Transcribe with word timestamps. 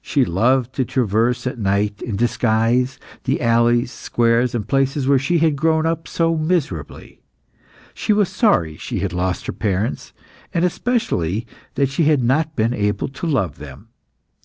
She 0.00 0.24
loved 0.24 0.74
to 0.76 0.84
traverse 0.84 1.44
at 1.44 1.58
night, 1.58 2.00
in 2.02 2.14
disguise, 2.14 3.00
the 3.24 3.40
alleys, 3.40 3.90
squares, 3.90 4.54
and 4.54 4.68
places 4.68 5.08
where 5.08 5.18
she 5.18 5.38
had 5.38 5.56
grown 5.56 5.86
up 5.86 6.06
so 6.06 6.36
miserably. 6.36 7.20
She 7.92 8.12
was 8.12 8.28
sorry 8.28 8.76
she 8.76 9.00
had 9.00 9.12
lost 9.12 9.46
her 9.48 9.52
parents, 9.52 10.12
and 10.54 10.64
especially 10.64 11.48
that 11.74 11.88
she 11.88 12.04
had 12.04 12.22
not 12.22 12.54
been 12.54 12.72
able 12.72 13.08
to 13.08 13.26
love 13.26 13.58
them. 13.58 13.88